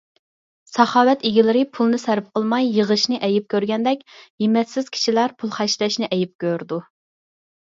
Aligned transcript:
ساخاۋەت 0.75 1.25
ئىگىلىرى 1.29 1.59
پۇلنى 1.77 1.99
سەرپ 2.03 2.31
قىلماي 2.37 2.71
يىغىشنى 2.77 3.19
ئەيىب 3.27 3.45
كۆرگەندەك، 3.55 4.01
ھىممەتسىز 4.15 4.91
كىشىلەر 4.97 5.37
پۇل 5.43 5.55
خەجلەشنى 5.59 6.11
ئەيىب 6.17 6.35
كۆرىدۇ. 6.47 6.83